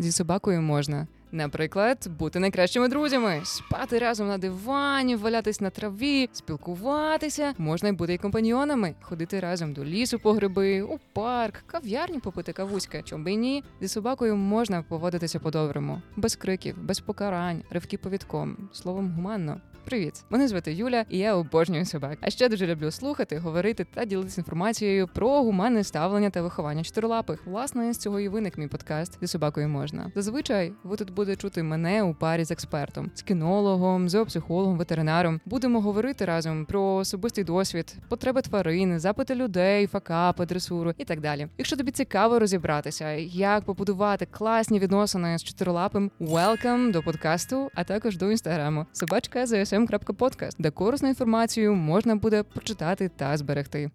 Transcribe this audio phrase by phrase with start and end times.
[0.00, 1.06] Зі собакою можна.
[1.32, 8.14] Наприклад, бути найкращими друзями, спати разом на дивані, валятись на траві, спілкуватися, можна й бути
[8.14, 13.02] й компаньйонами, ходити разом до лісу по гриби, у парк, кав'ярні попити кавуськи.
[13.04, 13.64] Чом би ні?
[13.80, 19.60] Зі собакою можна поводитися по-доброму, без криків, без покарань, ривки повідком, словом гуманно.
[19.84, 22.18] Привіт, мене звати Юля, і я обожнюю собак.
[22.20, 27.46] А ще дуже люблю слухати, говорити та ділитися інформацією про гуманне ставлення та виховання чотирилапих.
[27.46, 30.12] Власне, з цього і виник мій подкаст зі собакою можна.
[30.14, 35.40] Зазвичай ви тут будете чути мене у парі з експертом, з кінологом, зоопсихологом, ветеринаром.
[35.46, 41.48] Будемо говорити разом про особистий досвід, потреби тварин, запити людей, факапи, дресуру і так далі.
[41.58, 48.16] Якщо тобі цікаво розібратися, як побудувати класні відносини з чотирилапим, welcome до подкасту, а також
[48.16, 49.46] до інстаграму собачка
[50.58, 53.88] де корисну інформацію можна буде почитати та зберегти.